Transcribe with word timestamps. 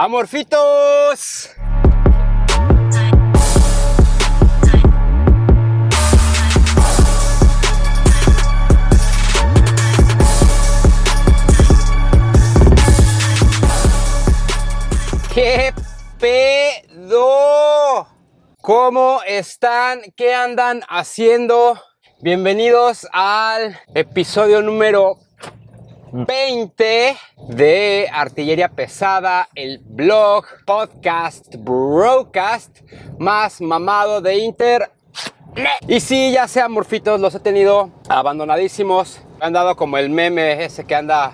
Amorfitos. 0.00 1.50
¿Qué 15.34 15.74
pedo? 16.20 18.06
¿Cómo 18.62 19.20
están? 19.26 20.02
¿Qué 20.14 20.32
andan 20.32 20.82
haciendo? 20.88 21.76
Bienvenidos 22.20 23.04
al 23.10 23.76
episodio 23.96 24.62
número 24.62 25.18
20 26.12 27.16
de 27.48 28.08
Artillería 28.12 28.68
Pesada, 28.68 29.48
el 29.54 29.78
blog, 29.78 30.44
podcast, 30.64 31.54
broadcast 31.58 32.80
más 33.18 33.60
mamado 33.60 34.20
de 34.20 34.38
Inter. 34.38 34.90
Y 35.86 36.00
sí, 36.00 36.32
ya 36.32 36.48
sea 36.48 36.68
morfitos, 36.68 37.20
los 37.20 37.34
he 37.34 37.40
tenido 37.40 37.90
abandonadísimos. 38.08 39.20
Han 39.40 39.52
dado 39.52 39.76
como 39.76 39.98
el 39.98 40.10
meme 40.10 40.64
ese 40.64 40.84
que 40.84 40.94
anda 40.94 41.32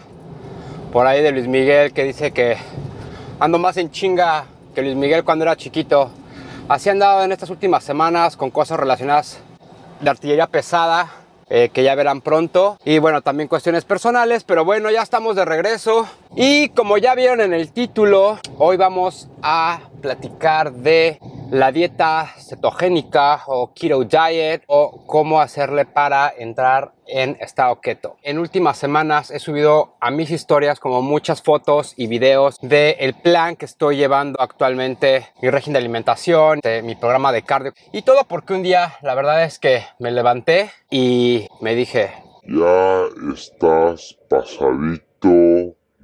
por 0.92 1.06
ahí 1.06 1.22
de 1.22 1.32
Luis 1.32 1.48
Miguel 1.48 1.92
que 1.92 2.04
dice 2.04 2.32
que 2.32 2.56
ando 3.40 3.58
más 3.58 3.76
en 3.76 3.90
chinga 3.90 4.46
que 4.74 4.82
Luis 4.82 4.96
Miguel 4.96 5.24
cuando 5.24 5.44
era 5.44 5.56
chiquito. 5.56 6.10
Así 6.68 6.88
han 6.88 6.98
dado 6.98 7.22
en 7.24 7.32
estas 7.32 7.50
últimas 7.50 7.84
semanas 7.84 8.36
con 8.36 8.50
cosas 8.50 8.78
relacionadas 8.80 9.38
de 10.00 10.10
artillería 10.10 10.46
pesada, 10.46 11.10
eh, 11.48 11.70
que 11.72 11.82
ya 11.82 11.94
verán 11.94 12.20
pronto. 12.20 12.78
Y 12.84 12.98
bueno, 12.98 13.22
también 13.22 13.48
cuestiones 13.48 13.84
personales, 13.84 14.44
pero 14.44 14.64
bueno, 14.64 14.90
ya 14.90 15.02
estamos 15.02 15.36
de 15.36 15.44
regreso. 15.44 16.08
Y 16.36 16.70
como 16.70 16.98
ya 16.98 17.14
vieron 17.14 17.40
en 17.40 17.52
el 17.52 17.72
título, 17.72 18.38
hoy 18.58 18.76
vamos 18.76 19.28
a 19.42 19.80
platicar 20.00 20.72
de 20.72 21.18
la 21.50 21.72
dieta 21.72 22.32
cetogénica 22.38 23.42
o 23.46 23.72
keto 23.74 24.04
diet 24.04 24.62
o 24.66 25.04
cómo 25.06 25.40
hacerle 25.40 25.84
para 25.84 26.32
entrar 26.36 26.92
en 27.06 27.36
estado 27.40 27.80
keto. 27.80 28.16
En 28.22 28.38
últimas 28.38 28.78
semanas 28.78 29.30
he 29.30 29.38
subido 29.38 29.96
a 30.00 30.10
mis 30.10 30.30
historias 30.30 30.80
como 30.80 31.02
muchas 31.02 31.42
fotos 31.42 31.94
y 31.96 32.06
videos 32.06 32.58
del 32.60 32.96
el 32.98 33.14
plan 33.14 33.56
que 33.56 33.66
estoy 33.66 33.96
llevando 33.96 34.40
actualmente, 34.40 35.28
mi 35.42 35.50
régimen 35.50 35.74
de 35.74 35.78
alimentación, 35.80 36.60
mi 36.82 36.94
programa 36.94 37.32
de 37.32 37.42
cardio 37.42 37.72
y 37.92 38.02
todo 38.02 38.24
porque 38.24 38.54
un 38.54 38.62
día 38.62 38.94
la 39.02 39.14
verdad 39.14 39.44
es 39.44 39.58
que 39.58 39.82
me 39.98 40.10
levanté 40.10 40.70
y 40.90 41.46
me 41.60 41.74
dije, 41.74 42.10
ya 42.46 43.04
estás 43.32 44.18
pasadito 44.28 45.13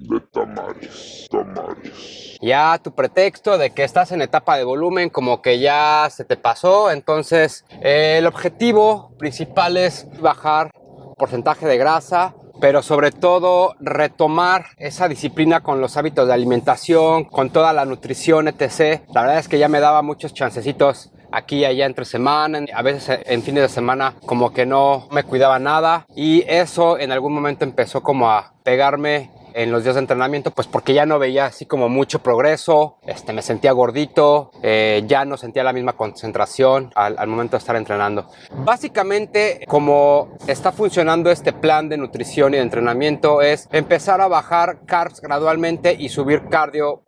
de 0.00 0.20
tamales, 0.20 1.28
tamales. 1.30 2.38
Ya 2.40 2.78
tu 2.82 2.92
pretexto 2.92 3.58
de 3.58 3.70
que 3.70 3.84
estás 3.84 4.12
en 4.12 4.22
etapa 4.22 4.56
de 4.56 4.64
volumen 4.64 5.10
como 5.10 5.42
que 5.42 5.60
ya 5.60 6.08
se 6.10 6.24
te 6.24 6.36
pasó, 6.36 6.90
entonces 6.90 7.64
eh, 7.82 8.16
el 8.18 8.26
objetivo 8.26 9.14
principal 9.18 9.76
es 9.76 10.06
bajar 10.20 10.70
porcentaje 11.18 11.66
de 11.66 11.76
grasa, 11.76 12.34
pero 12.62 12.82
sobre 12.82 13.10
todo 13.10 13.74
retomar 13.78 14.66
esa 14.78 15.06
disciplina 15.06 15.60
con 15.60 15.82
los 15.82 15.98
hábitos 15.98 16.26
de 16.26 16.32
alimentación, 16.32 17.24
con 17.24 17.50
toda 17.50 17.74
la 17.74 17.84
nutrición, 17.84 18.48
etc. 18.48 19.02
La 19.12 19.22
verdad 19.22 19.38
es 19.38 19.48
que 19.48 19.58
ya 19.58 19.68
me 19.68 19.80
daba 19.80 20.00
muchos 20.00 20.32
chancecitos 20.32 21.12
aquí 21.30 21.58
y 21.58 21.64
allá 21.66 21.84
entre 21.84 22.06
semana, 22.06 22.64
a 22.74 22.82
veces 22.82 23.20
en 23.26 23.42
fines 23.42 23.62
de 23.62 23.68
semana 23.68 24.14
como 24.24 24.52
que 24.52 24.64
no 24.64 25.08
me 25.10 25.24
cuidaba 25.24 25.58
nada 25.58 26.06
y 26.16 26.42
eso 26.48 26.98
en 26.98 27.12
algún 27.12 27.34
momento 27.34 27.64
empezó 27.64 28.02
como 28.02 28.30
a 28.30 28.54
pegarme 28.64 29.30
en 29.54 29.72
los 29.72 29.82
días 29.82 29.94
de 29.96 30.00
entrenamiento, 30.00 30.50
pues 30.50 30.66
porque 30.66 30.94
ya 30.94 31.06
no 31.06 31.18
veía 31.18 31.46
así 31.46 31.66
como 31.66 31.88
mucho 31.88 32.20
progreso, 32.20 32.98
este, 33.06 33.32
me 33.32 33.42
sentía 33.42 33.72
gordito, 33.72 34.50
eh, 34.62 35.02
ya 35.06 35.24
no 35.24 35.36
sentía 35.36 35.64
la 35.64 35.72
misma 35.72 35.94
concentración 35.94 36.90
al, 36.94 37.26
momento 37.26 37.52
de 37.52 37.58
estar 37.58 37.76
entrenando. 37.76 38.26
Básicamente, 38.52 39.64
como 39.68 40.36
está 40.46 40.72
funcionando 40.72 41.30
este 41.30 41.52
plan 41.52 41.88
de 41.88 41.96
nutrición 41.96 42.54
y 42.54 42.56
de 42.56 42.62
entrenamiento, 42.62 43.42
es 43.42 43.68
empezar 43.72 44.20
a 44.20 44.28
bajar 44.28 44.80
carbs 44.86 45.20
gradualmente 45.20 45.94
y 45.98 46.08
subir 46.08 46.48
cardio 46.48 47.02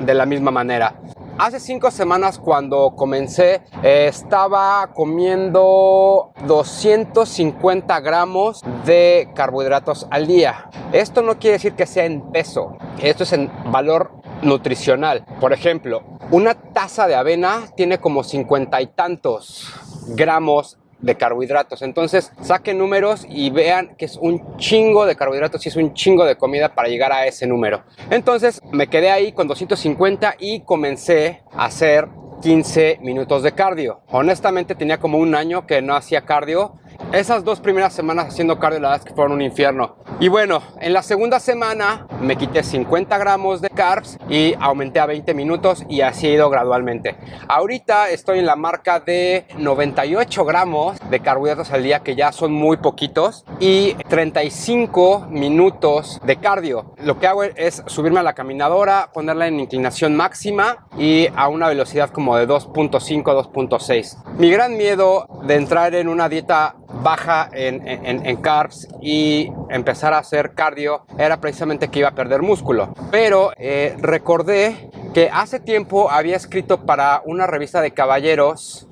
de 0.00 0.14
la 0.14 0.26
misma 0.26 0.50
manera. 0.50 0.94
Hace 1.38 1.60
cinco 1.60 1.92
semanas 1.92 2.36
cuando 2.36 2.96
comencé 2.96 3.62
eh, 3.84 4.06
estaba 4.08 4.88
comiendo 4.92 6.32
250 6.44 8.00
gramos 8.00 8.62
de 8.84 9.30
carbohidratos 9.36 10.08
al 10.10 10.26
día. 10.26 10.68
Esto 10.90 11.22
no 11.22 11.38
quiere 11.38 11.52
decir 11.52 11.74
que 11.74 11.86
sea 11.86 12.06
en 12.06 12.32
peso, 12.32 12.76
esto 13.00 13.22
es 13.22 13.32
en 13.32 13.52
valor 13.70 14.10
nutricional. 14.42 15.24
Por 15.40 15.52
ejemplo, 15.52 16.02
una 16.32 16.54
taza 16.54 17.06
de 17.06 17.14
avena 17.14 17.68
tiene 17.76 17.98
como 17.98 18.24
cincuenta 18.24 18.82
y 18.82 18.88
tantos 18.88 19.72
gramos 20.08 20.76
de 21.00 21.16
carbohidratos. 21.16 21.82
Entonces, 21.82 22.32
saquen 22.42 22.78
números 22.78 23.26
y 23.28 23.50
vean 23.50 23.94
que 23.96 24.04
es 24.04 24.16
un 24.16 24.56
chingo 24.56 25.06
de 25.06 25.16
carbohidratos 25.16 25.64
y 25.64 25.68
es 25.68 25.76
un 25.76 25.94
chingo 25.94 26.24
de 26.24 26.36
comida 26.36 26.74
para 26.74 26.88
llegar 26.88 27.12
a 27.12 27.26
ese 27.26 27.46
número. 27.46 27.82
Entonces, 28.10 28.60
me 28.72 28.88
quedé 28.88 29.10
ahí 29.10 29.32
con 29.32 29.48
250 29.48 30.36
y 30.38 30.60
comencé 30.60 31.42
a 31.52 31.66
hacer 31.66 32.08
15 32.42 32.98
minutos 33.02 33.42
de 33.42 33.52
cardio. 33.52 34.00
Honestamente, 34.10 34.74
tenía 34.74 34.98
como 34.98 35.18
un 35.18 35.34
año 35.34 35.66
que 35.66 35.82
no 35.82 35.96
hacía 35.96 36.22
cardio 36.22 36.74
esas 37.12 37.42
dos 37.42 37.60
primeras 37.60 37.94
semanas 37.94 38.28
haciendo 38.28 38.58
cardio, 38.58 38.80
la 38.80 38.88
verdad 38.90 39.04
es 39.04 39.10
que 39.10 39.14
fueron 39.14 39.32
un 39.32 39.42
infierno. 39.42 39.96
Y 40.20 40.28
bueno, 40.28 40.62
en 40.80 40.92
la 40.92 41.02
segunda 41.02 41.40
semana 41.40 42.06
me 42.20 42.36
quité 42.36 42.62
50 42.62 43.16
gramos 43.18 43.60
de 43.60 43.70
carbs 43.70 44.18
y 44.28 44.54
aumenté 44.60 45.00
a 45.00 45.06
20 45.06 45.32
minutos 45.32 45.84
y 45.88 46.00
así 46.00 46.26
he 46.26 46.32
ido 46.32 46.50
gradualmente. 46.50 47.16
Ahorita 47.48 48.10
estoy 48.10 48.40
en 48.40 48.46
la 48.46 48.56
marca 48.56 49.00
de 49.00 49.46
98 49.56 50.44
gramos 50.44 50.98
de 51.08 51.20
carbohidratos 51.20 51.70
al 51.70 51.82
día, 51.82 52.00
que 52.00 52.16
ya 52.16 52.32
son 52.32 52.52
muy 52.52 52.78
poquitos, 52.78 53.44
y 53.60 53.94
35 54.08 55.28
minutos 55.30 56.20
de 56.24 56.36
cardio. 56.36 56.94
Lo 57.02 57.18
que 57.18 57.26
hago 57.26 57.42
es 57.44 57.82
subirme 57.86 58.20
a 58.20 58.22
la 58.22 58.34
caminadora, 58.34 59.10
ponerla 59.12 59.46
en 59.46 59.60
inclinación 59.60 60.16
máxima 60.16 60.86
y 60.98 61.28
a 61.36 61.48
una 61.48 61.68
velocidad 61.68 62.10
como 62.10 62.36
de 62.36 62.46
2.5, 62.46 63.22
2.6. 63.22 64.36
Mi 64.36 64.50
gran 64.50 64.76
miedo 64.76 65.26
de 65.44 65.54
entrar 65.54 65.94
en 65.94 66.08
una 66.08 66.28
dieta 66.28 66.76
baja 66.88 67.48
en, 67.52 68.36
carbs 68.36 68.88
y 69.00 69.52
empezar 69.68 70.14
a 70.14 70.18
hacer 70.18 70.54
cardio 70.54 71.04
era 71.18 71.40
precisamente 71.40 71.88
que 71.88 72.00
iba 72.00 72.08
a 72.08 72.14
perder 72.14 72.42
músculo. 72.42 72.94
Pero 73.10 73.52
eh, 73.56 73.94
recordé 73.98 74.90
que 75.14 75.30
hace 75.32 75.60
tiempo 75.60 76.10
había 76.10 76.36
escrito 76.36 76.84
para 76.86 77.22
una 77.24 77.46
revista 77.46 77.80
de 77.80 77.92
caballeros. 77.92 78.86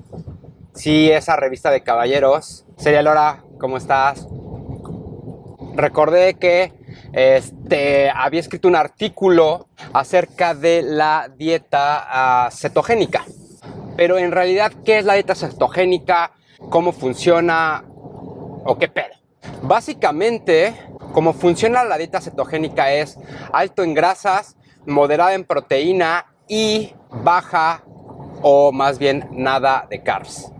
Sí, 0.74 1.10
esa 1.10 1.36
revista 1.36 1.70
de 1.70 1.82
caballeros. 1.82 2.66
Sería 2.76 3.02
Lora, 3.02 3.42
¿cómo 3.58 3.78
estás? 3.78 4.28
Recordé 5.74 6.34
que 6.34 6.72
este, 7.12 8.10
había 8.10 8.40
escrito 8.40 8.68
un 8.68 8.76
artículo 8.76 9.68
acerca 9.92 10.54
de 10.54 10.82
la 10.82 11.30
dieta 11.36 12.48
uh, 12.48 12.50
cetogénica. 12.54 13.24
Pero 13.96 14.18
en 14.18 14.32
realidad, 14.32 14.72
¿qué 14.84 14.98
es 14.98 15.06
la 15.06 15.14
dieta 15.14 15.34
cetogénica? 15.34 16.32
¿Cómo 16.70 16.92
funciona? 16.92 17.84
¿O 17.88 18.76
qué 18.78 18.88
pedo? 18.88 19.14
Básicamente, 19.62 20.74
cómo 21.12 21.32
funciona 21.32 21.84
la 21.84 21.98
dieta 21.98 22.20
cetogénica 22.20 22.92
es 22.92 23.18
alto 23.52 23.82
en 23.82 23.94
grasas, 23.94 24.56
moderada 24.86 25.34
en 25.34 25.44
proteína 25.44 26.26
y 26.48 26.94
baja 27.10 27.84
o 28.42 28.72
más 28.72 28.98
bien 28.98 29.28
nada 29.32 29.86
de 29.90 30.02
carbs. 30.02 30.52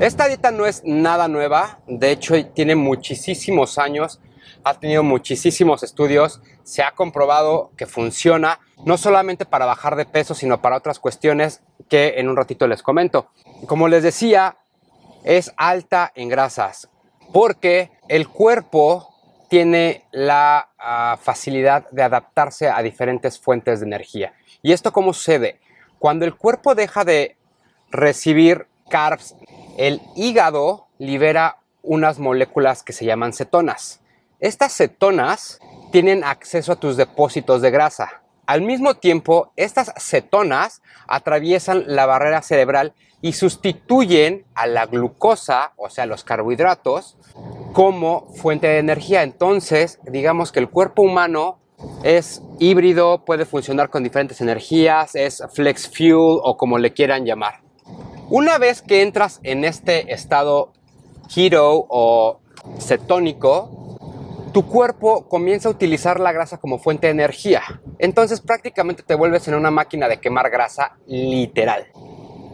Esta 0.00 0.26
dieta 0.26 0.50
no 0.50 0.66
es 0.66 0.82
nada 0.84 1.28
nueva, 1.28 1.80
de 1.86 2.10
hecho 2.10 2.34
tiene 2.46 2.74
muchísimos 2.74 3.78
años, 3.78 4.20
ha 4.64 4.74
tenido 4.74 5.02
muchísimos 5.02 5.82
estudios, 5.82 6.40
se 6.62 6.82
ha 6.82 6.92
comprobado 6.92 7.70
que 7.76 7.86
funciona 7.86 8.60
no 8.84 8.96
solamente 8.96 9.44
para 9.46 9.66
bajar 9.66 9.96
de 9.96 10.06
peso, 10.06 10.34
sino 10.34 10.60
para 10.60 10.76
otras 10.76 10.98
cuestiones 10.98 11.62
que 11.88 12.14
en 12.16 12.28
un 12.28 12.36
ratito 12.36 12.66
les 12.66 12.82
comento. 12.82 13.28
Como 13.66 13.86
les 13.86 14.02
decía, 14.02 14.56
es 15.24 15.52
alta 15.56 16.12
en 16.14 16.28
grasas 16.28 16.88
porque 17.32 17.90
el 18.08 18.28
cuerpo 18.28 19.08
tiene 19.48 20.04
la 20.12 20.68
uh, 20.78 21.22
facilidad 21.22 21.90
de 21.90 22.02
adaptarse 22.02 22.68
a 22.68 22.82
diferentes 22.82 23.38
fuentes 23.38 23.80
de 23.80 23.86
energía. 23.86 24.34
¿Y 24.62 24.72
esto 24.72 24.92
cómo 24.92 25.12
sucede? 25.12 25.60
Cuando 25.98 26.24
el 26.24 26.34
cuerpo 26.34 26.74
deja 26.74 27.04
de 27.04 27.36
recibir 27.90 28.66
carbs, 28.88 29.34
el 29.76 30.00
hígado 30.16 30.88
libera 30.98 31.58
unas 31.82 32.18
moléculas 32.18 32.82
que 32.82 32.92
se 32.92 33.04
llaman 33.04 33.32
cetonas. 33.32 34.00
Estas 34.40 34.74
cetonas 34.74 35.60
tienen 35.90 36.24
acceso 36.24 36.72
a 36.72 36.76
tus 36.76 36.96
depósitos 36.96 37.60
de 37.62 37.70
grasa. 37.70 38.21
Al 38.46 38.62
mismo 38.62 38.94
tiempo, 38.94 39.52
estas 39.56 39.92
cetonas 39.98 40.82
atraviesan 41.06 41.84
la 41.86 42.06
barrera 42.06 42.42
cerebral 42.42 42.94
y 43.20 43.34
sustituyen 43.34 44.44
a 44.54 44.66
la 44.66 44.86
glucosa, 44.86 45.72
o 45.76 45.88
sea, 45.90 46.06
los 46.06 46.24
carbohidratos, 46.24 47.16
como 47.72 48.26
fuente 48.34 48.66
de 48.66 48.78
energía. 48.78 49.22
Entonces, 49.22 50.00
digamos 50.04 50.50
que 50.52 50.60
el 50.60 50.68
cuerpo 50.68 51.02
humano 51.02 51.58
Es 52.02 52.42
híbrido, 52.58 53.24
puede 53.24 53.44
funcionar 53.44 53.90
con 53.90 54.02
diferentes 54.02 54.40
energías, 54.40 55.14
es 55.14 55.42
flex 55.52 55.88
fuel 55.88 56.38
o 56.42 56.56
como 56.56 56.78
le 56.78 56.92
quieran 56.92 57.24
llamar. 57.24 57.60
Una 58.28 58.58
vez 58.58 58.82
que 58.82 59.02
entras 59.02 59.40
en 59.42 59.64
este 59.64 60.12
estado 60.12 60.72
keto 61.32 61.86
o 61.88 62.40
cetónico, 62.78 63.81
tu 64.52 64.68
cuerpo 64.68 65.28
comienza 65.28 65.68
a 65.68 65.72
utilizar 65.72 66.20
la 66.20 66.32
grasa 66.32 66.58
como 66.58 66.78
fuente 66.78 67.06
de 67.06 67.12
energía. 67.12 67.62
Entonces 67.98 68.40
prácticamente 68.40 69.02
te 69.02 69.14
vuelves 69.14 69.48
en 69.48 69.54
una 69.54 69.70
máquina 69.70 70.08
de 70.08 70.20
quemar 70.20 70.50
grasa 70.50 70.96
literal. 71.06 71.86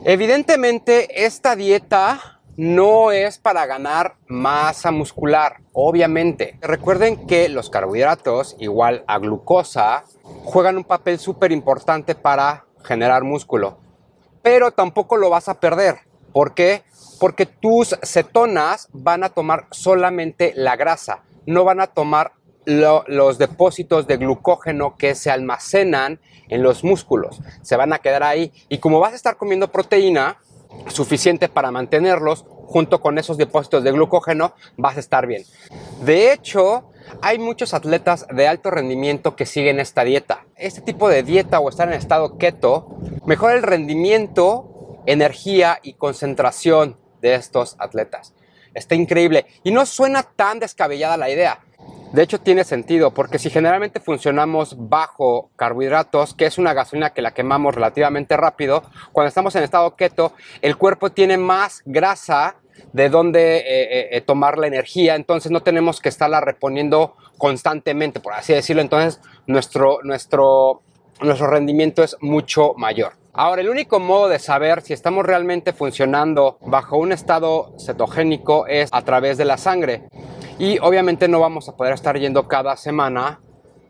Evidentemente 0.05 1.25
esta 1.25 1.57
dieta 1.57 2.41
no 2.57 3.13
es 3.13 3.39
para 3.39 3.67
ganar 3.67 4.17
masa 4.27 4.91
muscular, 4.91 5.59
obviamente. 5.73 6.59
Recuerden 6.61 7.27
que 7.27 7.49
los 7.49 7.71
carbohidratos, 7.71 8.57
igual 8.59 9.05
a 9.07 9.19
glucosa, 9.19 10.05
juegan 10.45 10.77
un 10.77 10.85
papel 10.85 11.19
súper 11.19 11.53
importante 11.53 12.15
para 12.15 12.65
generar 12.85 13.23
músculo. 13.25 13.79
Pero 14.43 14.73
tampoco 14.73 15.17
lo 15.17 15.31
vas 15.31 15.49
a 15.49 15.61
perder. 15.61 16.01
¿Por 16.33 16.55
qué? 16.55 16.83
Porque 17.21 17.47
tus 17.47 17.97
cetonas 18.03 18.89
van 18.93 19.25
a 19.25 19.29
tomar 19.29 19.67
solamente 19.71 20.53
la 20.55 20.77
grasa 20.77 21.23
no 21.49 21.65
van 21.65 21.81
a 21.81 21.87
tomar 21.87 22.33
los 22.67 23.39
depósitos 23.39 24.07
de 24.07 24.19
glucógeno 24.19 24.97
que 24.99 25.15
se 25.15 25.31
almacenan 25.31 26.21
en 26.49 26.63
los 26.63 26.85
músculos. 26.85 27.41
Se 27.63 27.77
van 27.77 27.95
a 27.95 28.01
quedar 28.01 28.23
ahí. 28.23 28.53
Y 28.69 28.79
como 28.79 29.01
vas 29.01 29.15
a 29.15 29.17
estar 29.17 29.39
comiendo 29.39 29.73
proteína 29.73 30.37
suficiente 30.89 31.49
para 31.49 31.71
mantenerlos, 31.71 32.45
junto 32.67 33.01
con 33.01 33.17
esos 33.17 33.39
depósitos 33.39 33.83
de 33.83 33.93
glucógeno, 33.93 34.53
vas 34.77 34.99
a 34.99 35.01
estar 35.01 35.27
bien. 35.27 35.45
De 36.05 36.35
hecho, 36.35 36.91
hay 37.23 37.39
muchos 37.39 37.73
atletas 37.73 38.27
de 38.31 38.47
alto 38.47 38.71
rendimiento 38.71 39.35
que 39.35 39.47
siguen 39.47 39.81
esta 39.81 40.05
dieta. 40.05 40.45
Este 40.55 40.83
tipo 40.83 41.09
de 41.09 41.23
dieta 41.23 41.61
o 41.61 41.71
estar 41.71 41.89
en 41.89 41.95
estado 41.95 42.37
keto 42.37 42.99
mejora 43.25 43.55
el 43.55 43.63
rendimiento, 43.63 45.01
energía 45.07 45.79
y 45.83 45.95
concentración 45.95 46.99
de 47.23 47.37
estos 47.37 47.77
atletas. 47.79 48.35
Está 48.79 48.95
increíble. 48.95 49.47
Y 49.65 49.71
no 49.71 49.85
suena 49.87 50.23
tan 50.23 50.59
descabellada 50.59 51.17
la 51.17 51.31
idea. 51.31 51.61
De 52.13 52.23
hecho, 52.23 52.41
tiene 52.41 52.65
sentido, 52.65 53.13
porque 53.13 53.39
si 53.39 53.51
generalmente 53.51 54.01
funcionamos 54.01 54.75
bajo 54.89 55.51
carbohidratos, 55.57 56.33
que 56.33 56.47
es 56.47 56.57
una 56.57 56.73
gasolina 56.73 57.11
que 57.11 57.21
la 57.21 57.33
quemamos 57.33 57.75
relativamente 57.75 58.35
rápido, 58.37 58.83
cuando 59.13 59.29
estamos 59.29 59.55
en 59.57 59.63
estado 59.63 59.95
keto, 59.95 60.33
el 60.63 60.79
cuerpo 60.79 61.11
tiene 61.11 61.37
más 61.37 61.83
grasa 61.85 62.57
de 62.95 63.11
donde 63.11 63.59
eh, 63.59 63.63
eh, 63.67 64.09
eh, 64.13 64.21
tomar 64.23 64.57
la 64.57 64.69
energía, 64.69 65.17
entonces 65.17 65.53
no 65.53 65.63
tenemos 65.63 66.01
que 66.01 66.09
estarla 66.09 66.41
reponiendo 66.41 67.15
constantemente, 67.37 68.21
por 68.21 68.33
así 68.33 68.55
decirlo. 68.55 68.81
Entonces, 68.81 69.21
nuestro, 69.47 69.99
nuestro, 70.03 70.81
nuestro 71.21 71.47
rendimiento 71.49 72.03
es 72.03 72.17
mucho 72.21 72.73
mayor. 72.77 73.13
Ahora, 73.41 73.63
el 73.63 73.69
único 73.69 74.01
modo 74.01 74.27
de 74.27 74.41
saber 74.41 74.83
si 74.83 74.93
estamos 74.93 75.25
realmente 75.25 75.73
funcionando 75.73 76.59
bajo 76.61 76.99
un 76.99 77.13
estado 77.13 77.73
cetogénico 77.79 78.67
es 78.67 78.89
a 78.91 79.03
través 79.03 79.39
de 79.39 79.45
la 79.45 79.57
sangre. 79.57 80.09
Y 80.59 80.81
obviamente 80.81 81.29
no 81.29 81.39
vamos 81.39 81.69
a 81.69 81.77
poder 81.77 81.93
estar 81.95 82.19
yendo 82.19 82.49
cada 82.49 82.77
semana 82.77 83.41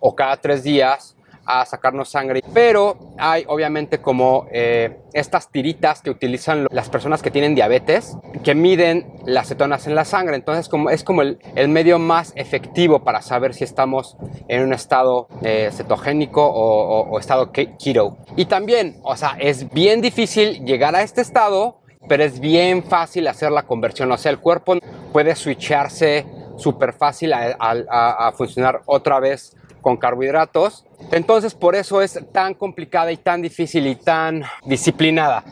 o 0.00 0.14
cada 0.14 0.36
tres 0.36 0.64
días 0.64 1.16
a 1.48 1.64
sacarnos 1.64 2.10
sangre. 2.10 2.42
Pero 2.52 2.98
hay 3.16 3.44
obviamente 3.48 3.98
como 3.98 4.46
eh, 4.52 5.00
estas 5.14 5.50
tiritas 5.50 6.02
que 6.02 6.10
utilizan 6.10 6.66
las 6.70 6.90
personas 6.90 7.22
que 7.22 7.30
tienen 7.30 7.54
diabetes, 7.54 8.16
que 8.44 8.54
miden 8.54 9.10
las 9.24 9.48
cetonas 9.48 9.86
en 9.86 9.94
la 9.94 10.04
sangre. 10.04 10.36
Entonces 10.36 10.68
como, 10.68 10.90
es 10.90 11.02
como 11.02 11.22
el, 11.22 11.38
medio 11.68 11.98
más 11.98 12.32
efectivo 12.36 13.02
para 13.02 13.22
saber 13.22 13.54
si 13.54 13.64
estamos 13.64 14.16
en 14.46 14.62
un 14.62 14.74
estado 14.74 15.28
eh, 15.42 15.70
cetogénico 15.72 16.46
o, 16.46 17.18
estado 17.18 17.50
keto. 17.50 18.18
Y 18.36 18.44
también, 18.44 19.00
o 19.02 19.16
sea, 19.16 19.36
es 19.40 19.70
bien 19.70 20.02
difícil 20.02 20.64
llegar 20.66 20.94
a 20.94 21.02
este 21.02 21.22
estado, 21.22 21.80
pero 22.08 22.24
es 22.24 22.40
bien 22.40 22.84
fácil 22.84 23.26
hacer 23.26 23.50
la 23.50 23.62
conversión. 23.62 24.12
O 24.12 24.18
sea, 24.18 24.30
el 24.30 24.38
cuerpo 24.38 24.74
puede 25.12 25.34
switcharse 25.34 26.26
súper 26.58 26.92
fácil 26.92 27.32
a, 27.32 28.32
funcionar 28.36 28.82
otra 28.86 29.20
vez 29.20 29.56
con 29.80 29.96
carbohidratos. 29.96 30.84
Entonces 31.12 31.54
por 31.54 31.74
eso 31.74 32.02
es 32.02 32.20
tan 32.32 32.54
complicada 32.54 33.12
y 33.12 33.16
tan 33.16 33.42
difícil 33.42 33.86
y 33.86 33.96
tan 33.96 34.44
disciplinada. 34.64 35.44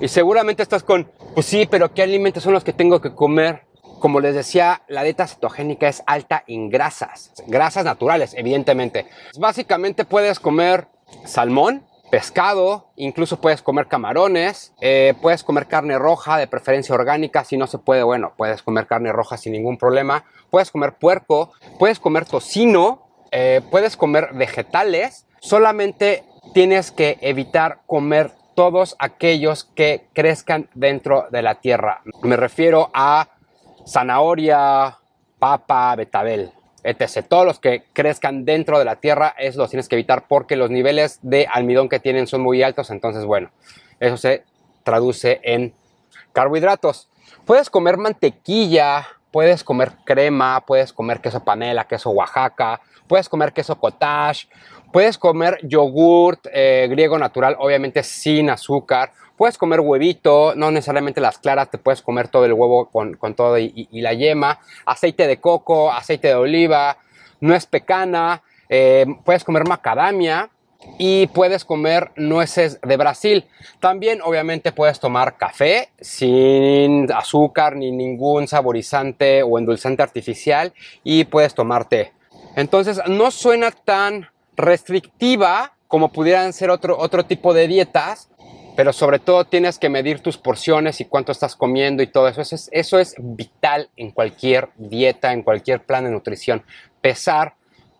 Y 0.00 0.08
seguramente 0.08 0.62
estás 0.62 0.82
con, 0.82 1.10
pues 1.34 1.46
sí, 1.46 1.66
pero 1.70 1.94
¿qué 1.94 2.02
alimentos 2.02 2.42
son 2.42 2.52
los 2.52 2.64
que 2.64 2.72
tengo 2.72 3.00
que 3.00 3.14
comer? 3.14 3.64
Como 4.00 4.18
les 4.18 4.34
decía, 4.34 4.82
la 4.88 5.04
dieta 5.04 5.28
cetogénica 5.28 5.86
es 5.86 6.02
alta 6.06 6.42
en 6.48 6.70
grasas, 6.70 7.32
grasas 7.46 7.84
naturales, 7.84 8.34
evidentemente. 8.36 9.06
Básicamente 9.38 10.04
puedes 10.04 10.40
comer 10.40 10.88
salmón, 11.24 11.86
pescado, 12.12 12.90
incluso 12.96 13.40
puedes 13.40 13.62
comer 13.62 13.86
camarones, 13.86 14.74
eh, 14.82 15.14
puedes 15.22 15.42
comer 15.42 15.66
carne 15.66 15.98
roja, 15.98 16.36
de 16.36 16.46
preferencia 16.46 16.94
orgánica, 16.94 17.42
si 17.42 17.56
no 17.56 17.66
se 17.66 17.78
puede, 17.78 18.02
bueno, 18.02 18.34
puedes 18.36 18.62
comer 18.62 18.86
carne 18.86 19.12
roja 19.12 19.38
sin 19.38 19.52
ningún 19.52 19.78
problema, 19.78 20.24
puedes 20.50 20.70
comer 20.70 20.92
puerco, 20.98 21.52
puedes 21.78 21.98
comer 21.98 22.26
tocino, 22.26 23.06
eh, 23.32 23.62
puedes 23.70 23.96
comer 23.96 24.34
vegetales, 24.34 25.26
solamente 25.40 26.24
tienes 26.52 26.92
que 26.92 27.18
evitar 27.22 27.80
comer 27.86 28.30
todos 28.54 28.94
aquellos 28.98 29.64
que 29.64 30.06
crezcan 30.12 30.68
dentro 30.74 31.26
de 31.30 31.40
la 31.42 31.56
tierra. 31.56 32.02
Me 32.22 32.36
refiero 32.36 32.90
a 32.92 33.28
zanahoria, 33.86 34.98
papa, 35.38 35.96
betabel, 35.96 36.52
etc. 36.84 37.26
Todos 37.26 37.46
los 37.46 37.58
que 37.58 37.84
crezcan 37.94 38.44
dentro 38.44 38.78
de 38.78 38.84
la 38.84 38.96
tierra, 38.96 39.34
eso 39.38 39.60
los 39.60 39.70
tienes 39.70 39.88
que 39.88 39.96
evitar 39.96 40.28
porque 40.28 40.56
los 40.56 40.70
niveles 40.70 41.18
de 41.22 41.48
almidón 41.50 41.88
que 41.88 42.00
tienen 42.00 42.26
son 42.26 42.42
muy 42.42 42.62
altos. 42.62 42.90
Entonces, 42.90 43.24
bueno, 43.24 43.50
eso 43.98 44.18
se 44.18 44.44
traduce 44.84 45.40
en 45.42 45.72
carbohidratos. 46.32 47.08
Puedes 47.46 47.70
comer 47.70 47.96
mantequilla, 47.96 49.06
puedes 49.32 49.64
comer 49.64 49.92
crema, 50.04 50.60
puedes 50.64 50.92
comer 50.92 51.20
queso 51.20 51.42
panela, 51.42 51.84
queso 51.84 52.10
Oaxaca, 52.10 52.80
puedes 53.08 53.28
comer 53.28 53.52
queso 53.52 53.76
cottage, 53.76 54.46
puedes 54.92 55.18
comer 55.18 55.58
yogurt 55.62 56.46
eh, 56.52 56.86
griego 56.90 57.18
natural, 57.18 57.56
obviamente 57.58 58.02
sin 58.02 58.50
azúcar. 58.50 59.12
Puedes 59.36 59.58
comer 59.58 59.80
huevito, 59.80 60.52
no 60.54 60.70
necesariamente 60.70 61.20
las 61.20 61.38
claras, 61.38 61.70
te 61.70 61.78
puedes 61.78 62.02
comer 62.02 62.28
todo 62.28 62.44
el 62.44 62.52
huevo 62.52 62.90
con, 62.90 63.34
todo 63.34 63.58
y, 63.58 63.88
la 63.90 64.12
yema, 64.12 64.60
aceite 64.84 65.26
de 65.26 65.40
coco, 65.40 65.90
aceite 65.90 66.28
de 66.28 66.34
oliva, 66.34 66.98
nuez 67.40 67.66
pecana, 67.66 68.42
eh, 68.68 69.06
puedes 69.24 69.42
comer 69.42 69.66
macadamia 69.66 70.50
y 70.98 71.26
puedes 71.28 71.64
comer 71.64 72.10
nueces 72.16 72.80
de 72.80 72.96
Brasil. 72.96 73.44
También 73.80 74.20
obviamente 74.22 74.72
puedes 74.72 75.00
tomar 75.00 75.36
café 75.36 75.90
sin 76.00 77.10
azúcar 77.12 77.76
ni 77.76 77.90
ningún 77.90 78.48
saborizante 78.48 79.42
o 79.42 79.58
endulzante 79.58 80.02
artificial 80.02 80.72
y 81.04 81.24
puedes 81.24 81.54
tomar 81.54 81.88
té. 81.88 82.12
Entonces 82.56 83.00
no 83.08 83.30
suena 83.30 83.70
tan 83.70 84.28
restrictiva 84.56 85.72
como 85.88 86.12
pudieran 86.12 86.52
ser 86.52 86.70
otro, 86.70 86.98
otro 86.98 87.24
tipo 87.24 87.52
de 87.52 87.68
dietas, 87.68 88.30
pero 88.76 88.92
sobre 88.92 89.18
todo 89.18 89.44
tienes 89.44 89.78
que 89.78 89.90
medir 89.90 90.20
tus 90.20 90.38
porciones 90.38 91.00
y 91.00 91.04
cuánto 91.04 91.32
estás 91.32 91.56
comiendo 91.56 92.02
y 92.02 92.06
todo 92.06 92.28
eso. 92.28 92.40
Eso 92.40 92.54
es, 92.54 92.70
eso 92.72 92.98
es 92.98 93.14
vital 93.18 93.90
en 93.96 94.10
cualquier 94.10 94.70
dieta, 94.76 95.32
en 95.32 95.42
cualquier 95.42 95.84
plan 95.84 96.04
de 96.04 96.10
nutrición, 96.10 96.62
pesar 97.00 97.54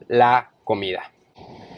la 0.08 0.50
comida. 0.64 1.11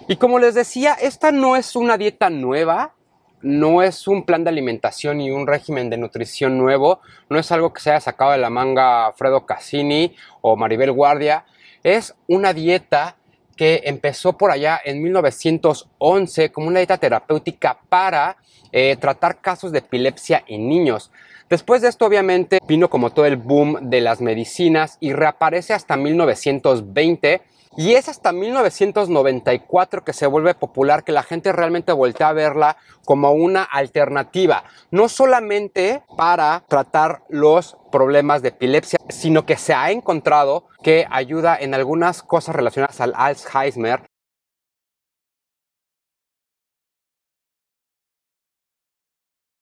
Y 0.07 0.17
como 0.17 0.39
les 0.39 0.55
decía, 0.55 0.93
esta 0.93 1.33
no 1.33 1.57
es 1.57 1.77
una 1.77 1.97
dieta 1.97 2.29
nueva, 2.29 2.95
no 3.41 3.83
es 3.83 4.07
un 4.07 4.25
plan 4.25 4.45
de 4.45 4.51
alimentación 4.51 5.21
y 5.21 5.31
un 5.31 5.47
régimen 5.47 5.89
de 5.89 5.97
nutrición 5.97 6.59
nuevo, 6.59 7.01
no 7.31 7.39
es 7.39 7.51
algo 7.53 7.73
que 7.73 7.81
se 7.81 7.91
haya 7.91 8.01
sacado 8.01 8.33
de 8.33 8.39
la 8.39 8.51
manga 8.51 9.13
Fredo 9.15 9.47
Cassini 9.47 10.15
o 10.43 10.57
Maribel 10.57 10.93
Guardia, 10.93 11.47
es 11.83 12.15
una 12.27 12.53
dieta 12.53 13.17
que 13.57 13.83
empezó 13.85 14.37
por 14.37 14.51
allá 14.51 14.79
en 14.85 15.03
1911 15.03 16.53
como 16.53 16.67
una 16.67 16.81
dieta 16.81 16.99
terapéutica 16.99 17.79
para 17.89 18.37
eh, 18.73 18.97
tratar 18.97 19.41
casos 19.41 19.73
de 19.73 19.79
epilepsia 19.79 20.45
en 20.47 20.69
niños. 20.69 21.11
Después 21.49 21.81
de 21.83 21.89
esto, 21.89 22.05
obviamente, 22.05 22.59
vino 22.67 22.91
como 22.91 23.11
todo 23.11 23.27
el 23.27 23.37
boom 23.37 23.79
de 23.89 24.01
las 24.01 24.21
medicinas 24.21 24.97
y 25.01 25.13
reaparece 25.13 25.73
hasta 25.73 25.97
1920 25.97 27.43
y 27.77 27.95
es 27.95 28.09
hasta 28.09 28.33
1994 28.33 30.05
que 30.05 30.13
se 30.13 30.27
vuelve 30.27 30.55
popular, 30.55 31.05
que 31.05 31.13
la 31.13 31.23
gente 31.23 31.53
realmente 31.53 31.93
voltea 31.93 32.29
a 32.29 32.33
verla 32.33 32.77
como 33.05 33.33
una 33.33 33.63
alternativa, 33.63 34.65
no 34.91 35.09
solamente 35.09 36.03
para 36.17 36.65
tratar 36.69 37.23
los 37.29 37.77
problemas 37.91 38.43
de 38.43 38.49
epilepsia, 38.49 38.99
sino 39.09 39.45
que 39.45 39.57
se 39.57 39.75
ha 39.75 39.91
encontrado 39.91 40.69
que 40.83 41.07
ayuda 41.11 41.57
en 41.57 41.75
algunas 41.75 42.23
cosas 42.23 42.55
relacionadas 42.55 43.01
al 43.01 43.13
Alzheimer, 43.17 44.03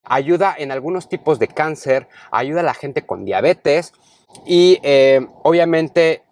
ayuda 0.05 0.55
en 0.59 0.73
algunos 0.73 1.09
tipos 1.09 1.39
de 1.39 1.49
cáncer, 1.49 2.09
ayuda 2.31 2.61
a 2.61 2.65
la 2.65 2.75
gente 2.75 3.07
con 3.07 3.25
diabetes 3.25 3.93
y 4.47 4.79
eh, 4.83 5.27
obviamente 5.43 6.23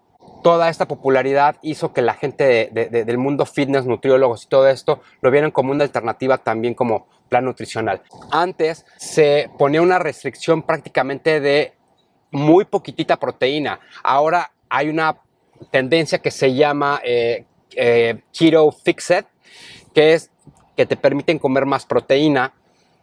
toda 0.42 0.68
esta 0.68 0.86
popularidad 0.86 1.56
hizo 1.62 1.92
que 1.92 2.02
la 2.02 2.14
gente 2.14 2.70
del 2.70 3.18
mundo 3.18 3.46
fitness, 3.46 3.86
nutriólogos 3.86 4.44
y 4.44 4.48
todo 4.48 4.68
esto 4.68 5.00
lo 5.20 5.30
vieran 5.30 5.50
como 5.50 5.72
una 5.72 5.84
alternativa 5.84 6.38
también 6.38 6.74
como 6.74 7.06
plan 7.28 7.44
nutricional. 7.44 8.02
Antes 8.30 8.84
se 8.96 9.50
ponía 9.58 9.82
una 9.82 9.98
restricción 9.98 10.62
prácticamente 10.62 11.40
de 11.40 11.74
muy 12.30 12.64
poquitita 12.64 13.16
proteína. 13.16 13.80
Ahora 14.02 14.52
hay 14.68 14.88
una 14.88 15.16
tendencia 15.70 16.20
que 16.20 16.30
se 16.30 16.54
llama 16.54 17.00
eh, 17.04 17.44
eh, 17.76 18.22
Keto 18.32 18.72
Fixed, 18.72 19.24
que 19.94 20.14
es 20.14 20.30
que 20.76 20.86
te 20.86 20.96
permiten 20.96 21.38
comer 21.38 21.66
más 21.66 21.86
proteína. 21.86 22.54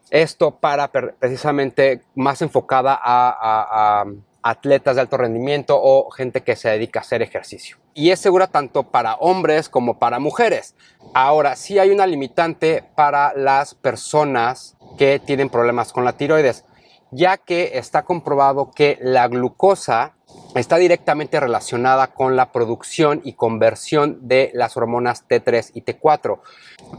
Esto 0.09 0.51
para 0.55 0.87
precisamente 0.87 2.01
más 2.15 2.41
enfocada 2.41 2.97
a 3.01 4.05
atletas 4.49 4.95
de 4.95 5.01
alto 5.01 5.17
rendimiento 5.17 5.77
o 5.79 6.09
gente 6.09 6.41
que 6.41 6.55
se 6.55 6.69
dedica 6.69 6.99
a 6.99 7.01
hacer 7.01 7.21
ejercicio. 7.21 7.77
Y 7.93 8.11
es 8.11 8.19
segura 8.19 8.47
tanto 8.47 8.83
para 8.83 9.15
hombres 9.15 9.67
como 9.67 9.99
para 9.99 10.19
mujeres. 10.19 10.75
Ahora, 11.13 11.55
sí 11.55 11.79
hay 11.79 11.89
una 11.89 12.07
limitante 12.07 12.83
para 12.95 13.33
las 13.33 13.75
personas 13.75 14.77
que 14.97 15.19
tienen 15.19 15.49
problemas 15.49 15.91
con 15.91 16.05
la 16.05 16.13
tiroides, 16.13 16.63
ya 17.11 17.37
que 17.37 17.77
está 17.77 18.03
comprobado 18.03 18.71
que 18.71 18.97
la 19.01 19.27
glucosa 19.27 20.13
está 20.55 20.77
directamente 20.77 21.39
relacionada 21.39 22.07
con 22.07 22.35
la 22.35 22.51
producción 22.51 23.21
y 23.23 23.33
conversión 23.33 24.27
de 24.27 24.51
las 24.53 24.75
hormonas 24.75 25.27
T3 25.27 25.71
y 25.73 25.81
T4. 25.83 26.39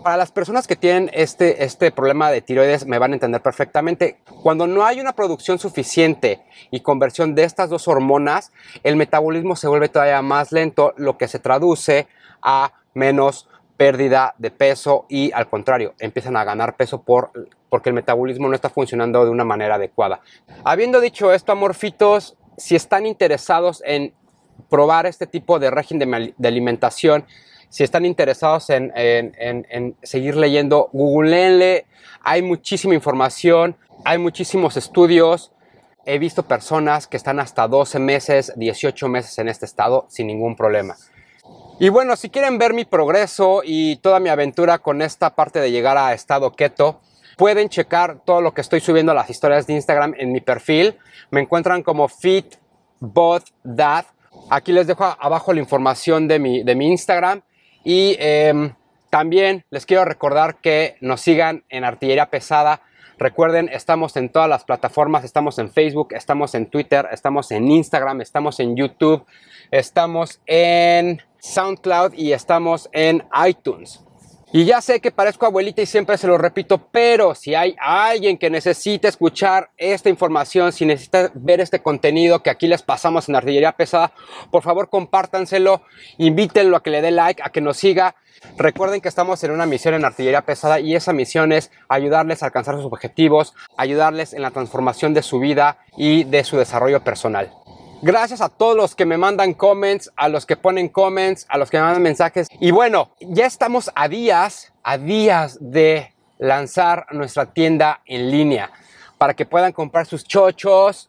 Para 0.02 0.16
las 0.16 0.32
personas 0.32 0.66
que 0.66 0.76
tienen 0.76 1.10
este, 1.12 1.64
este 1.64 1.90
problema 1.90 2.30
de 2.30 2.40
tiroides 2.40 2.86
me 2.86 2.98
van 2.98 3.12
a 3.12 3.14
entender 3.14 3.42
perfectamente. 3.42 4.20
Cuando 4.42 4.66
no 4.66 4.84
hay 4.84 5.00
una 5.00 5.12
producción 5.12 5.58
suficiente 5.58 6.42
y 6.70 6.80
conversión 6.80 7.34
de 7.34 7.44
estas 7.44 7.70
dos 7.70 7.88
hormonas, 7.88 8.52
el 8.84 8.96
metabolismo 8.96 9.56
se 9.56 9.68
vuelve 9.68 9.88
todavía 9.88 10.22
más 10.22 10.52
lento, 10.52 10.94
lo 10.96 11.18
que 11.18 11.28
se 11.28 11.38
traduce 11.38 12.06
a 12.42 12.72
menos 12.94 13.48
pérdida 13.78 14.34
de 14.38 14.50
peso 14.50 15.06
y 15.08 15.30
al 15.32 15.48
contrario, 15.48 15.94
empiezan 16.00 16.36
a 16.36 16.44
ganar 16.44 16.76
peso 16.76 17.00
por, 17.02 17.30
porque 17.70 17.90
el 17.90 17.94
metabolismo 17.94 18.48
no 18.48 18.54
está 18.54 18.68
funcionando 18.68 19.24
de 19.24 19.30
una 19.30 19.44
manera 19.44 19.76
adecuada. 19.76 20.20
Habiendo 20.64 21.00
dicho 21.00 21.32
esto, 21.32 21.52
amorfitos, 21.52 22.36
si 22.56 22.74
están 22.74 23.06
interesados 23.06 23.80
en 23.86 24.12
probar 24.68 25.06
este 25.06 25.28
tipo 25.28 25.60
de 25.60 25.70
régimen 25.70 26.34
de, 26.36 26.48
alimentación, 26.48 27.24
si 27.68 27.84
están 27.84 28.04
interesados 28.04 28.68
en, 28.68 29.96
seguir 30.02 30.36
leyendo, 30.36 30.90
googleenle, 30.92 31.86
hay 32.22 32.42
muchísima 32.42 32.94
información, 32.94 33.76
hay 34.04 34.18
muchísimos 34.18 34.76
estudios. 34.76 35.52
He 36.04 36.18
visto 36.18 36.42
personas 36.42 37.06
que 37.06 37.16
están 37.16 37.38
hasta 37.38 37.68
12 37.68 38.00
meses, 38.00 38.52
18 38.56 39.08
meses 39.08 39.38
en 39.38 39.48
este 39.48 39.66
estado 39.66 40.06
sin 40.08 40.26
ningún 40.26 40.56
problema. 40.56 40.96
Y 41.80 41.90
bueno, 41.90 42.16
si 42.16 42.28
quieren 42.28 42.58
ver 42.58 42.74
mi 42.74 42.84
progreso 42.84 43.62
y 43.64 43.96
toda 43.96 44.20
mi 44.20 44.28
aventura 44.28 44.78
con 44.78 45.00
esta 45.00 45.34
parte 45.34 45.60
de 45.60 45.70
llegar 45.70 45.96
a 45.96 46.12
estado 46.12 46.52
keto, 46.52 47.00
Pueden 47.38 47.68
checar 47.68 48.18
todo 48.24 48.40
lo 48.40 48.52
que 48.52 48.60
estoy 48.62 48.80
subiendo 48.80 49.12
a 49.12 49.14
las 49.14 49.30
historias 49.30 49.64
de 49.68 49.74
Instagram 49.74 50.12
en 50.18 50.32
mi 50.32 50.40
perfil. 50.40 50.98
Me 51.30 51.40
encuentran 51.40 51.84
como 51.84 52.08
FitBotDad. 52.08 54.06
Aquí 54.50 54.72
les 54.72 54.88
dejo 54.88 55.04
abajo 55.04 55.52
la 55.52 55.60
información 55.60 56.26
de 56.26 56.40
mi, 56.40 56.64
de 56.64 56.74
mi 56.74 56.88
Instagram. 56.88 57.42
Y 57.84 58.16
em, 58.18 58.74
también 59.08 59.64
les 59.70 59.86
quiero 59.86 60.04
recordar 60.04 60.56
que 60.56 60.96
nos 61.00 61.20
sigan 61.20 61.62
en 61.68 61.84
Artillería 61.84 62.28
Pesada. 62.28 62.82
Recuerden, 63.18 63.68
estamos 63.72 64.16
en 64.16 64.30
todas 64.30 64.48
las 64.48 64.64
plataformas, 64.64 65.22
estamos 65.22 65.60
en 65.60 65.70
Facebook, 65.70 66.14
estamos 66.14 66.56
en 66.56 66.66
Twitter, 66.66 67.06
estamos 67.12 67.52
en 67.52 67.70
Instagram, 67.70 68.20
estamos 68.20 68.58
en 68.58 68.74
YouTube, 68.74 69.24
estamos 69.70 70.40
en 70.46 71.22
SoundCloud 71.38 72.14
y 72.14 72.32
estamos 72.32 72.88
en 72.92 73.24
iTunes. 73.46 74.00
Y 74.50 74.64
ya 74.64 74.80
sé 74.80 75.00
que 75.00 75.10
parezco 75.10 75.44
abuelita 75.44 75.82
y 75.82 75.86
siempre 75.86 76.16
se 76.16 76.26
lo 76.26 76.38
repito, 76.38 76.78
pero 76.90 77.34
si 77.34 77.54
hay 77.54 77.76
alguien 77.78 78.38
que 78.38 78.48
necesita 78.48 79.06
escuchar 79.06 79.70
esta 79.76 80.08
información, 80.08 80.72
si 80.72 80.86
necesita 80.86 81.30
ver 81.34 81.60
este 81.60 81.80
contenido 81.80 82.42
que 82.42 82.48
aquí 82.48 82.66
les 82.66 82.80
pasamos 82.80 83.28
en 83.28 83.36
Artillería 83.36 83.72
Pesada, 83.72 84.12
por 84.50 84.62
favor 84.62 84.88
compártanselo, 84.88 85.82
invítenlo 86.16 86.78
a 86.78 86.82
que 86.82 86.88
le 86.88 87.02
dé 87.02 87.10
like, 87.10 87.42
a 87.44 87.50
que 87.50 87.60
nos 87.60 87.76
siga. 87.76 88.16
Recuerden 88.56 89.02
que 89.02 89.10
estamos 89.10 89.44
en 89.44 89.50
una 89.50 89.66
misión 89.66 89.92
en 89.92 90.06
Artillería 90.06 90.40
Pesada 90.40 90.80
y 90.80 90.94
esa 90.94 91.12
misión 91.12 91.52
es 91.52 91.70
ayudarles 91.90 92.42
a 92.42 92.46
alcanzar 92.46 92.76
sus 92.76 92.86
objetivos, 92.86 93.54
ayudarles 93.76 94.32
en 94.32 94.40
la 94.40 94.50
transformación 94.50 95.12
de 95.12 95.22
su 95.22 95.40
vida 95.40 95.76
y 95.94 96.24
de 96.24 96.42
su 96.42 96.56
desarrollo 96.56 97.04
personal. 97.04 97.52
Gracias 98.00 98.40
a 98.40 98.48
todos 98.48 98.76
los 98.76 98.94
que 98.94 99.04
me 99.04 99.18
mandan 99.18 99.54
comments, 99.54 100.12
a 100.14 100.28
los 100.28 100.46
que 100.46 100.56
ponen 100.56 100.88
comments, 100.88 101.46
a 101.48 101.58
los 101.58 101.68
que 101.68 101.78
me 101.78 101.82
mandan 101.82 102.02
mensajes. 102.02 102.46
Y 102.60 102.70
bueno, 102.70 103.10
ya 103.18 103.44
estamos 103.44 103.90
a 103.92 104.06
días, 104.06 104.72
a 104.84 104.98
días 104.98 105.58
de 105.60 106.14
lanzar 106.38 107.06
nuestra 107.10 107.52
tienda 107.52 108.00
en 108.06 108.30
línea 108.30 108.70
para 109.18 109.34
que 109.34 109.46
puedan 109.46 109.72
comprar 109.72 110.06
sus 110.06 110.22
chochos, 110.22 111.07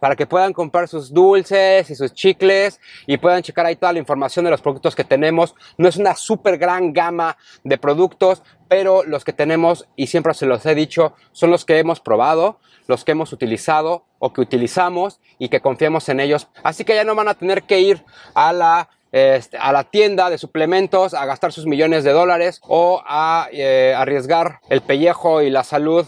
para 0.00 0.16
que 0.16 0.26
puedan 0.26 0.52
comprar 0.52 0.88
sus 0.88 1.12
dulces 1.12 1.90
y 1.90 1.94
sus 1.94 2.12
chicles 2.14 2.80
y 3.06 3.16
puedan 3.16 3.42
checar 3.42 3.66
ahí 3.66 3.76
toda 3.76 3.92
la 3.92 3.98
información 3.98 4.44
de 4.44 4.50
los 4.50 4.60
productos 4.60 4.94
que 4.94 5.04
tenemos. 5.04 5.54
No 5.76 5.88
es 5.88 5.96
una 5.96 6.14
súper 6.14 6.58
gran 6.58 6.92
gama 6.92 7.36
de 7.64 7.78
productos, 7.78 8.42
pero 8.68 9.02
los 9.04 9.24
que 9.24 9.32
tenemos, 9.32 9.86
y 9.96 10.08
siempre 10.08 10.34
se 10.34 10.46
los 10.46 10.64
he 10.66 10.74
dicho, 10.74 11.14
son 11.32 11.50
los 11.50 11.64
que 11.64 11.78
hemos 11.78 12.00
probado, 12.00 12.58
los 12.86 13.04
que 13.04 13.12
hemos 13.12 13.32
utilizado 13.32 14.04
o 14.18 14.32
que 14.32 14.40
utilizamos 14.40 15.20
y 15.38 15.48
que 15.48 15.60
confiamos 15.60 16.08
en 16.08 16.20
ellos. 16.20 16.48
Así 16.62 16.84
que 16.84 16.94
ya 16.94 17.04
no 17.04 17.14
van 17.14 17.28
a 17.28 17.34
tener 17.34 17.62
que 17.62 17.80
ir 17.80 18.04
a 18.34 18.52
la 18.52 18.90
este, 19.10 19.56
a 19.56 19.72
la 19.72 19.84
tienda 19.84 20.28
de 20.28 20.36
suplementos 20.36 21.14
a 21.14 21.24
gastar 21.24 21.50
sus 21.50 21.64
millones 21.64 22.04
de 22.04 22.12
dólares 22.12 22.60
o 22.66 23.02
a 23.06 23.48
eh, 23.52 23.94
arriesgar 23.96 24.60
el 24.68 24.82
pellejo 24.82 25.40
y 25.40 25.48
la 25.48 25.64
salud 25.64 26.06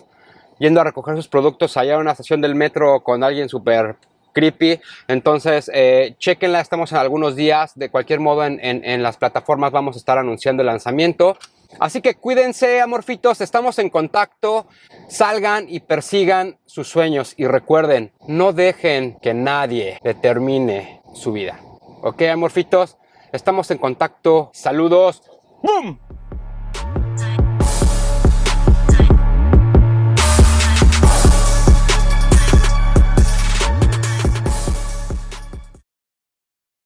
yendo 0.61 0.81
a 0.81 0.85
recoger 0.85 1.17
sus 1.17 1.27
productos 1.27 1.77
allá 1.77 1.95
en 1.95 2.01
una 2.01 2.13
estación 2.13 2.41
del 2.41 2.55
metro 2.55 3.03
con 3.03 3.25
alguien 3.25 3.49
súper 3.49 3.97
creepy. 4.33 4.81
Entonces, 5.09 5.69
eh, 5.75 6.15
chequenla, 6.19 6.61
estamos 6.61 6.93
en 6.93 6.99
algunos 6.99 7.35
días. 7.35 7.73
De 7.75 7.91
cualquier 7.91 8.21
modo, 8.21 8.45
en, 8.45 8.61
en 8.63 9.03
las 9.03 9.17
plataformas 9.17 9.73
vamos 9.73 9.97
a 9.97 9.99
estar 9.99 10.19
anunciando 10.19 10.63
el 10.63 10.69
lanzamiento. 10.69 11.37
Así 11.79 12.01
que 12.01 12.15
cuídense, 12.15 12.81
amorfitos, 12.81 13.41
estamos 13.41 13.79
en 13.79 13.91
contacto. 13.91 14.67
Salgan 15.09 15.67
y 15.69 15.81
persigan 15.81 16.59
sus 16.67 16.89
sueños 16.89 17.35
y 17.37 17.47
recuerden, 17.47 18.13
no 18.27 18.53
dejen 18.53 19.19
que 19.21 19.35
nadie 19.35 19.99
determine 20.03 21.03
su 21.15 21.33
vida. 21.33 21.61
¿Ok, 22.03 22.23
amorfitos? 22.23 22.97
Estamos 23.33 23.71
en 23.71 23.79
contacto. 23.79 24.51
Saludos. 24.53 25.23
¡Bum! 25.63 25.99